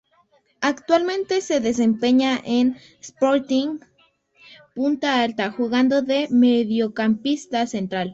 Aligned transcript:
Actualmente 0.61 1.41
se 1.41 1.59
desempeña 1.59 2.41
en 2.43 2.75
Sporting 3.01 3.77
Punta 4.73 5.21
Alta, 5.21 5.51
jugando 5.51 6.01
de 6.01 6.27
mediocampista 6.31 7.67
central. 7.67 8.09